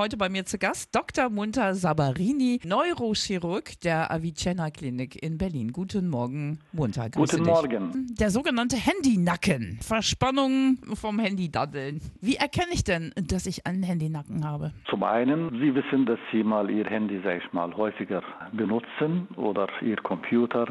[0.00, 1.28] Heute bei mir zu Gast Dr.
[1.28, 5.72] Munter Sabarini, Neurochirurg der Avicenna Klinik in Berlin.
[5.72, 7.10] Guten Morgen, Munter.
[7.10, 7.54] Grüße Guten dich.
[7.54, 8.06] Morgen.
[8.18, 9.78] Der sogenannte Handynacken.
[9.82, 12.00] Verspannung vom Handy-Daddeln.
[12.22, 14.72] Wie erkenne ich denn, dass ich einen Handynacken habe?
[14.88, 18.22] Zum einen, Sie wissen, dass Sie mal Ihr Handy, sag ich mal, häufiger
[18.54, 20.64] benutzen oder Ihr Computer,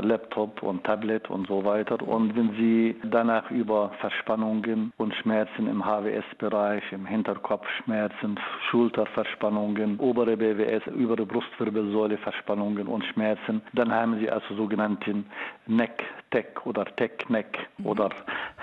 [0.00, 2.00] Laptop und Tablet und so weiter.
[2.00, 8.38] Und wenn Sie danach über Verspannungen und Schmerzen im HWS-Bereich, im Hinterkopfschmerzen,
[8.70, 15.26] Schulterverspannungen, obere BWS, obere Brustwirbelsäule Verspannungen und Schmerzen, dann haben Sie also sogenannten
[16.32, 18.10] Neck-Tech oder Tech-Neck oder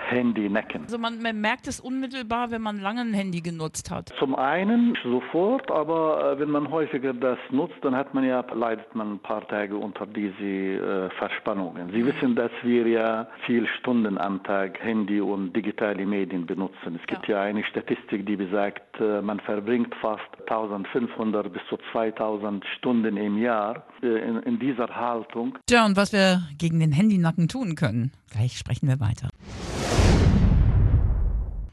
[0.08, 0.82] Handy-Necken.
[0.82, 4.12] Also man, man merkt es unmittelbar, wenn man lange ein Handy genutzt hat.
[4.18, 8.94] Zum einen sofort, aber äh, wenn man häufiger das nutzt, dann hat man ja, leidet
[8.94, 11.90] man ein paar Tage unter diese äh, Verspannungen.
[11.92, 16.98] Sie wissen, dass wir ja viele Stunden am Tag Handy und digitale Medien benutzen.
[17.00, 22.64] Es gibt ja, eine Statistik, die besagt, äh, man verbringt fast 1500 bis zu 2000
[22.76, 25.56] Stunden im Jahr in, in dieser Haltung.
[25.66, 29.28] Tja, und was wir gegen den Handynacken tun können, gleich sprechen wir weiter.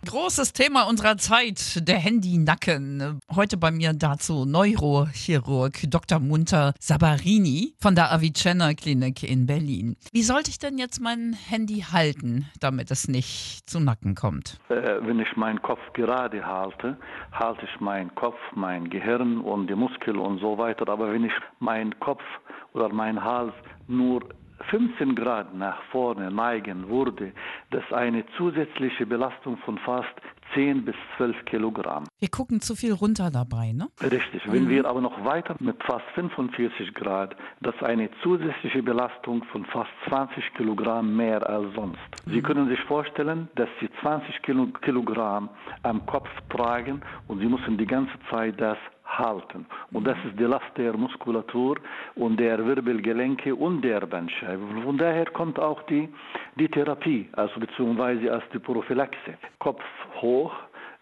[0.04, 3.20] Großes Thema unserer Zeit, der Handynacken.
[3.34, 6.20] Heute bei mir dazu Neurochirurg Dr.
[6.20, 9.96] Munter Sabarini von der Avicenna Klinik in Berlin.
[10.12, 14.60] Wie sollte ich denn jetzt mein Handy halten, damit es nicht zu Nacken kommt?
[14.70, 16.98] Äh, wenn ich meinen Kopf gerade halte,
[17.32, 20.90] halte ich meinen Kopf, mein Gehirn und die Muskeln und so weiter.
[20.90, 22.24] Aber wenn ich meinen Kopf
[22.74, 23.54] oder meinen Hals
[23.88, 24.22] nur
[24.64, 27.32] 15 Grad nach vorne neigen würde,
[27.72, 30.14] das eine zusätzliche Belastung von fast
[30.54, 32.06] 10 bis 12 Kilogramm.
[32.20, 33.88] Wir gucken zu viel runter dabei, ne?
[34.02, 34.42] Richtig.
[34.46, 39.92] Wenn wir aber noch weiter mit fast 45 Grad, das eine zusätzliche Belastung von fast
[40.10, 42.00] 20 Kilogramm mehr als sonst.
[42.26, 45.50] Sie können sich vorstellen, dass Sie 20 Kilo Kilogramm
[45.84, 48.78] am Kopf tragen und Sie müssen die ganze Zeit das
[49.18, 49.66] halten.
[49.92, 51.78] Und das ist die Last der Muskulatur
[52.16, 54.64] und der Wirbelgelenke und der Bandscheibe.
[54.84, 56.10] Von daher kommt auch die,
[56.56, 59.38] die Therapie, also beziehungsweise als die Prophylaxe.
[59.60, 59.84] Kopf
[60.22, 60.54] hoch,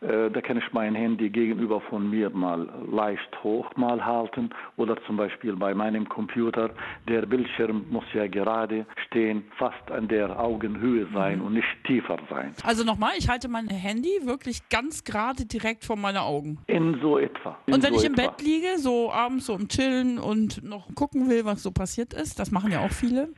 [0.02, 5.18] da kann ich mein Handy gegenüber von mir mal leicht hoch mal halten oder zum
[5.18, 6.70] Beispiel bei meinem Computer,
[7.08, 12.54] der Bildschirm muss ja gerade stehen, fast an der Augenhöhe sein und nicht tiefer sein.
[12.64, 16.60] Also nochmal, ich halte mein Handy wirklich ganz gerade direkt vor meine Augen.
[16.68, 17.58] In so etwa.
[17.66, 18.28] In Und wenn so ich im etwa.
[18.28, 22.40] Bett liege, so abends so im Chillen und noch gucken will, was so passiert ist,
[22.40, 23.30] das machen ja auch viele.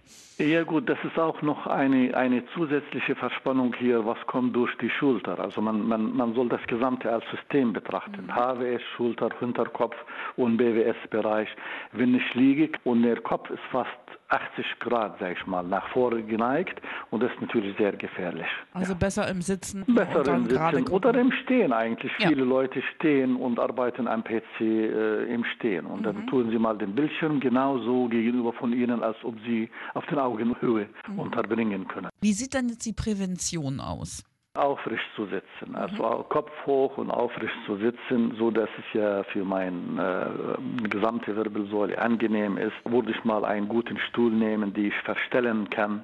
[0.42, 4.90] Ja gut, das ist auch noch eine, eine zusätzliche Verspannung hier, was kommt durch die
[4.90, 5.40] Schulter.
[5.40, 8.28] Also man, man, man soll das Gesamte als System betrachten.
[8.28, 9.96] HWS, Schulter, Hinterkopf
[10.38, 11.48] und BWS-Bereich.
[11.92, 13.92] Wenn ich liege und der Kopf ist fast
[14.32, 18.48] 80 Grad, sag ich mal, nach vorne geneigt und das ist natürlich sehr gefährlich.
[18.74, 22.12] Also besser im Sitzen Besser dann im Sitzen oder im Stehen eigentlich.
[22.20, 22.30] Ja.
[22.30, 25.86] Viele Leute stehen und arbeiten am PC äh, im Stehen.
[25.86, 26.04] Und Mhm.
[26.04, 30.18] dann tun sie mal den Bildschirm genauso gegenüber von ihnen, als ob sie auf den
[30.20, 31.20] Augenhöhe Mhm.
[31.20, 32.10] unterbringen können.
[32.22, 34.24] Wie sieht denn jetzt die Prävention aus?
[34.62, 35.76] Aufrecht zu sitzen, Mhm.
[35.78, 40.88] also au- Kopf hoch und aufrecht zu sitzen, so dass es ja für meine äh,
[40.90, 46.02] gesamte Wirbelsäule angenehm ist, würde ich mal einen guten Stuhl nehmen, die ich verstellen kann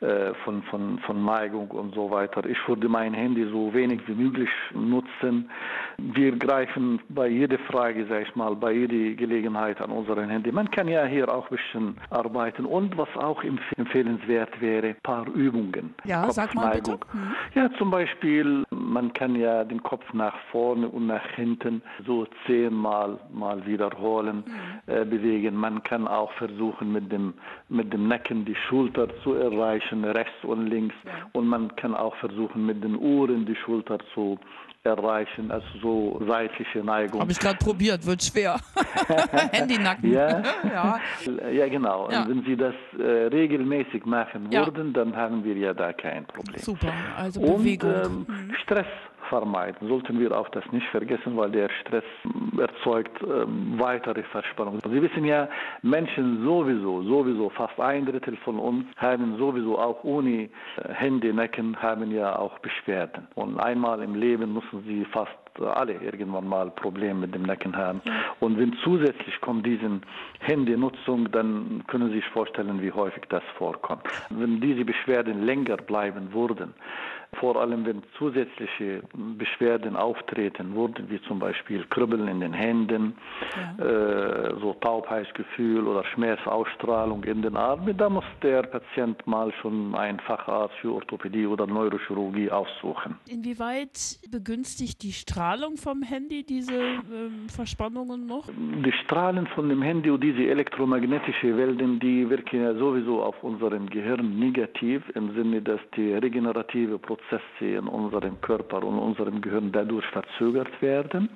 [0.00, 2.46] äh, von, von, von Neigung und so weiter.
[2.46, 5.50] Ich würde mein Handy so wenig wie möglich nutzen.
[5.96, 10.52] Wir greifen bei jeder Frage, sag ich mal, bei jeder Gelegenheit an unseren Handy.
[10.52, 14.96] Man kann ja hier auch ein bisschen arbeiten und was auch empf- empfehlenswert wäre, ein
[15.02, 15.96] paar Übungen.
[16.04, 16.92] Ja, sag mal bitte.
[17.12, 17.34] Mhm.
[17.54, 23.18] Ja, zum Beispiel, man kann ja den Kopf nach vorne und nach hinten so zehnmal
[23.32, 24.92] mal wiederholen, Mhm.
[24.92, 25.54] äh, bewegen.
[25.54, 27.34] Man kann auch versuchen, mit dem,
[27.68, 30.94] mit dem Nacken die Schulter zu erreichen, rechts und links.
[31.32, 34.38] Und man kann auch versuchen, mit den Ohren die Schulter zu
[34.88, 37.20] erreichen, also so seitliche Neigung.
[37.20, 38.58] Habe ich gerade probiert, wird schwer.
[39.52, 40.12] Handynacken.
[40.12, 40.42] Ja.
[40.64, 41.00] ja.
[41.52, 42.10] Ja, genau.
[42.10, 42.22] Ja.
[42.22, 44.66] Und wenn Sie das äh, regelmäßig machen Ja.
[44.66, 46.60] würden, dann haben wir ja da kein Problem.
[46.60, 46.92] Super.
[47.16, 48.26] Also Und Bewegung.
[48.28, 48.86] ähm, Stress
[49.28, 49.88] vermeiden.
[49.88, 54.80] Sollten wir auch das nicht vergessen, weil der Stress ähm, erzeugt ähm, weitere Verspannungen.
[54.84, 55.48] Sie wissen ja,
[55.82, 60.48] Menschen sowieso, sowieso, fast ein Drittel von uns haben sowieso auch ohne äh,
[60.88, 63.28] Hände, Necken, haben ja auch Beschwerden.
[63.34, 65.32] Und einmal im Leben müssen sie fast
[65.66, 68.00] alle irgendwann mal Probleme mit dem Nacken haben.
[68.40, 70.00] Und wenn zusätzlich kommt diese
[70.40, 74.02] Handynutzung, dann können Sie sich vorstellen, wie häufig das vorkommt.
[74.30, 76.74] Wenn diese Beschwerden länger bleiben würden,
[77.34, 79.02] vor allem wenn zusätzliche
[79.36, 83.14] Beschwerden auftreten wurden, wie zum Beispiel Kribbeln in den Händen,
[83.78, 83.84] ja.
[83.84, 90.20] äh, so Taubheitsgefühl oder Schmerzausstrahlung in den Armen, da muss der Patient mal schon einen
[90.20, 93.16] Facharzt für Orthopädie oder Neurochirurgie aufsuchen.
[93.28, 98.48] Inwieweit begünstigt die Strahlung vom Handy diese ähm, Verspannungen noch?
[98.48, 103.88] Die Strahlen von dem Handy und diese elektromagnetischen Wellen, die wirken ja sowieso auf unserem
[103.88, 107.17] Gehirn negativ im Sinne, dass die regenerative Prozesse
[107.60, 111.28] in unserem Körper und unserem Gehirn dadurch verzögert werden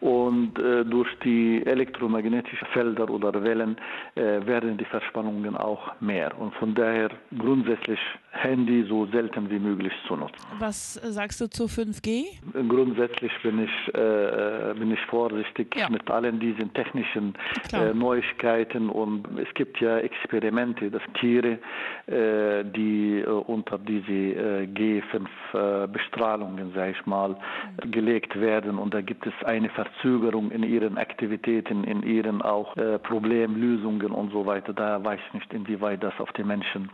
[0.00, 3.76] und äh, durch die elektromagnetischen Felder oder Wellen
[4.14, 6.38] äh, werden die Verspannungen auch mehr.
[6.38, 7.98] Und von daher grundsätzlich
[8.42, 10.46] Handy so selten wie möglich zu nutzen.
[10.58, 12.24] Was sagst du zu 5G?
[12.68, 15.88] Grundsätzlich bin ich, äh, bin ich vorsichtig ja.
[15.88, 17.34] mit allen diesen technischen
[17.72, 21.58] äh, Neuigkeiten und es gibt ja Experimente, dass Tiere,
[22.06, 27.90] äh, die äh, unter diese äh, G5-Bestrahlungen, sage ich mal, mhm.
[27.90, 32.98] gelegt werden und da gibt es eine Verzögerung in ihren Aktivitäten, in ihren auch äh,
[32.98, 34.72] Problemlösungen und so weiter.
[34.72, 36.90] Da weiß ich nicht, inwieweit das auf die Menschen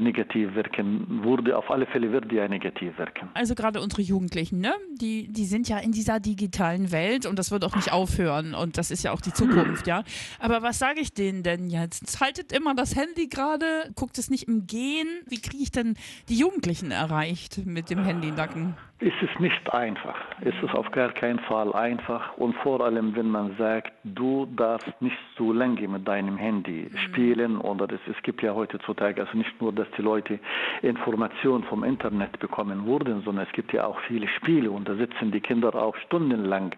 [0.00, 1.56] negativ wirken würde.
[1.56, 3.28] Auf alle Fälle wird die ja negativ wirken.
[3.34, 4.74] Also gerade unsere Jugendlichen, ne?
[5.00, 8.78] die, die sind ja in dieser digitalen Welt und das wird auch nicht aufhören und
[8.78, 10.02] das ist ja auch die Zukunft, ja.
[10.40, 12.20] Aber was sage ich denen denn jetzt?
[12.20, 15.06] Haltet immer das Handy gerade, guckt es nicht im Gehen.
[15.26, 15.96] Wie kriege ich denn
[16.28, 18.74] die Jugendlichen erreicht mit dem Handy Nacken?
[18.98, 20.16] Ist es nicht einfach.
[20.40, 22.36] Ist es auf gar keinen Fall einfach.
[22.38, 26.98] Und vor allem, wenn man sagt, du darfst nicht so lange mit deinem Handy mhm.
[26.98, 27.58] spielen.
[27.58, 30.38] Oder es, es gibt ja heutzutage also nicht nur, dass die Leute
[30.80, 35.30] Informationen vom Internet bekommen wurden, sondern es gibt ja auch viele Spiele und da sitzen
[35.30, 36.74] die Kinder auch stundenlang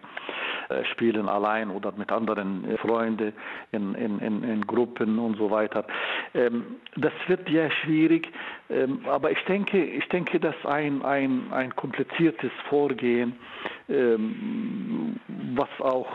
[0.69, 3.33] äh, spielen allein oder mit anderen äh, Freunden
[3.71, 5.85] in, in, in, in Gruppen und so weiter.
[6.33, 8.29] Ähm, das wird ja schwierig,
[8.69, 11.75] ähm, aber ich denke, ich denke, dass ein, ein, ein
[12.09, 13.33] kompliziertes Vorgehen,
[13.87, 15.15] ähm,
[15.55, 16.07] was auch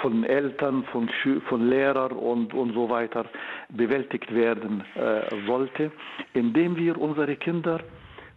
[0.00, 1.08] von Eltern, von,
[1.48, 3.26] von Lehrern und, und so weiter
[3.70, 5.90] bewältigt werden äh, sollte,
[6.32, 7.80] indem wir unsere Kinder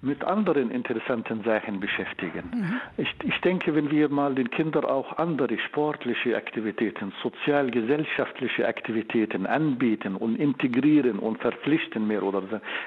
[0.07, 2.49] mit anderen interessanten Sachen beschäftigen.
[2.53, 2.81] Mhm.
[2.97, 10.15] Ich, ich denke, wenn wir mal den Kindern auch andere sportliche Aktivitäten, sozial-gesellschaftliche Aktivitäten anbieten
[10.15, 12.41] und integrieren und verpflichten mehr oder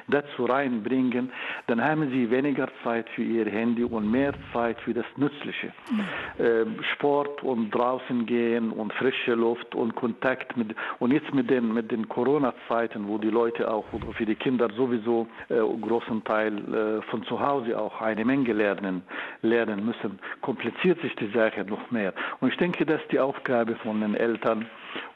[0.08, 1.30] dazu reinbringen,
[1.66, 5.72] dann haben sie weniger Zeit für ihr Handy und mehr Zeit für das Nützliche.
[5.90, 6.44] Mhm.
[6.44, 11.74] Äh, Sport und draußen gehen und frische Luft und Kontakt mit und jetzt mit den
[11.74, 13.84] mit den Corona-Zeiten, wo die Leute auch
[14.16, 19.02] für die Kinder sowieso äh, großen Teil äh, von zu Hause auch eine Menge lernen,
[19.42, 22.14] lernen müssen, kompliziert sich die Sache noch mehr.
[22.40, 24.66] Und ich denke, dass die Aufgabe von den Eltern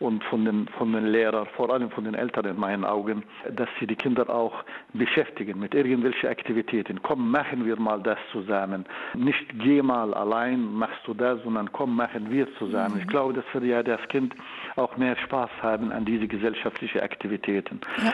[0.00, 3.69] und von den, von den Lehrern, vor allem von den Eltern in meinen Augen, dass
[3.79, 7.03] sie die Kinder auch beschäftigen mit irgendwelchen Aktivitäten.
[7.03, 8.85] Komm, machen wir mal das zusammen.
[9.15, 12.94] Nicht geh mal allein, machst du das, sondern komm, machen wir zusammen.
[12.94, 13.00] Mhm.
[13.00, 14.35] Ich glaube, das wird ja das Kind
[14.76, 17.81] auch mehr Spaß haben an diese gesellschaftlichen Aktivitäten.
[18.03, 18.12] Ja.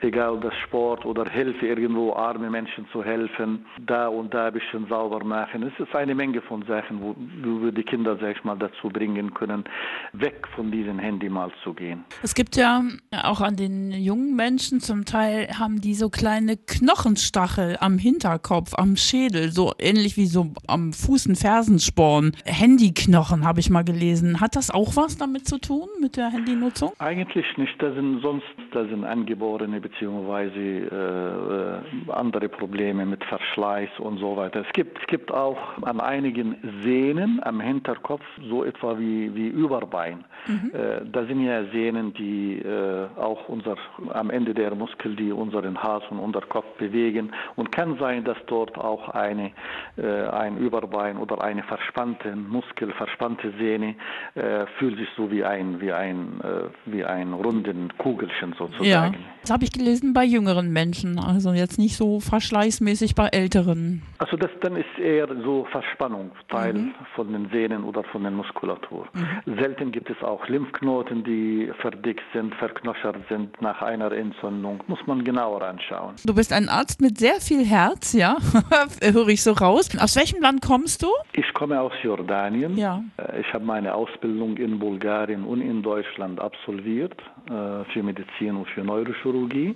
[0.00, 4.86] Egal das Sport oder Hilfe irgendwo, arme Menschen zu helfen, da und da ein bisschen
[4.88, 5.62] sauber machen.
[5.62, 8.88] Es ist eine Menge von Sachen, wo, wo wir die Kinder, sag ich mal, dazu
[8.88, 9.64] bringen können,
[10.12, 12.04] weg von diesen Handy mal zu gehen.
[12.22, 12.82] Es gibt ja
[13.22, 18.96] auch an den jungen Menschen zum Teil haben die so kleine Knochenstachel am Hinterkopf, am
[18.96, 22.32] Schädel, so ähnlich wie so am Fuß ein Fersensporn.
[22.44, 24.40] Handyknochen habe ich mal gelesen.
[24.40, 26.92] Hat das auch was damit zu tun mit der Handynutzung?
[26.98, 27.74] Eigentlich nicht.
[27.82, 34.64] Das sind sonst das sind angeborene beziehungsweise äh, andere Probleme mit Verschleiß und so weiter.
[34.66, 40.24] Es gibt es gibt auch an einigen Sehnen am Hinterkopf so etwa wie wie Überbein.
[40.46, 40.70] Mhm.
[40.74, 43.76] Äh, da sind ja Sehnen, die äh, auch unser,
[44.12, 47.32] am Ende der Muskel, die unseren Hals und Unterkopf bewegen.
[47.56, 49.52] Und kann sein, dass dort auch eine,
[49.96, 53.96] äh, ein Überbein oder eine verspannte Muskel, verspannte Sehne
[54.34, 58.84] äh, fühlt sich so wie ein, wie ein, äh, wie ein runden Kugelchen sozusagen.
[58.86, 64.02] Ja, das habe ich gelesen bei jüngeren Menschen, also jetzt nicht so verschleißmäßig bei älteren.
[64.18, 66.94] Also das dann ist eher so Verspannung, Teil mhm.
[67.14, 69.08] von den Sehnen oder von der Muskulatur.
[69.12, 69.58] Mhm.
[69.58, 74.82] Selten gibt es auch Lymphknoten Lymphknoten, die verdickt sind, verknoschert sind nach einer Entzündung.
[74.88, 76.14] Muss man genauer anschauen.
[76.24, 78.36] Du bist ein Arzt mit sehr viel Herz, ja?
[79.02, 79.88] Höre ich so raus.
[79.98, 81.08] Aus welchem Land kommst du?
[81.32, 82.76] Ich komme aus Jordanien.
[82.76, 83.02] Ja.
[83.16, 87.14] Äh, ich habe meine Ausbildung in Bulgarien und in Deutschland absolviert.
[87.48, 89.74] äh, für Medizin und für Neurochirurgie.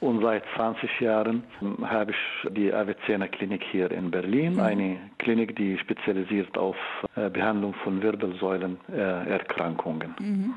[0.00, 1.44] Und seit 20 Jahren
[1.82, 6.76] habe ich die Avicenna Klinik hier in Berlin, eine Klinik, die spezialisiert auf
[7.16, 10.14] äh, Behandlung von Wirbelsäulenerkrankungen.
[10.20, 10.52] Mhm.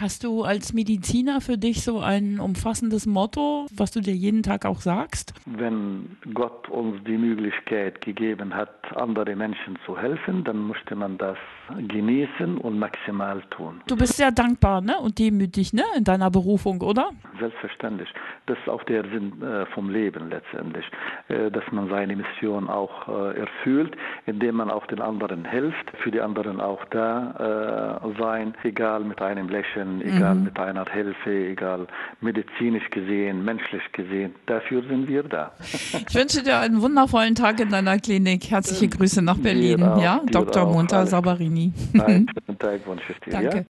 [0.00, 4.66] Hast du als Mediziner für dich so ein umfassendes Motto, was du dir jeden Tag
[4.66, 5.34] auch sagst?
[5.46, 11.38] Wenn Gott uns die Möglichkeit gegeben hat, andere Menschen zu helfen, dann möchte man das
[11.76, 13.80] genießen und maximal tun.
[13.86, 14.98] Du bist sehr dankbar ne?
[14.98, 15.84] und demütig ne?
[15.96, 17.10] in deiner Berufung, oder?
[17.38, 18.08] Selbstverständlich.
[18.46, 20.86] Das ist auch der Sinn äh, vom Leben letztendlich,
[21.28, 23.96] äh, dass man seine Mission auch äh, erfüllt,
[24.26, 29.20] indem man auch den anderen hilft, für die anderen auch da äh, sein, egal mit
[29.20, 30.44] einem Lächeln, egal mhm.
[30.44, 31.86] mit einer Hilfe, egal
[32.20, 34.34] medizinisch gesehen, menschlich gesehen.
[34.46, 35.52] Dafür sind wir da.
[35.62, 38.50] Ich wünsche dir einen wundervollen Tag in deiner Klinik.
[38.50, 40.66] Herzliche Grüße nach Berlin, auch, ja, Dr.
[40.66, 41.72] Munter Sabarini.
[41.94, 43.32] Einen schönen Tag wünsche ich dir.
[43.32, 43.56] Danke.
[43.58, 43.64] Ja?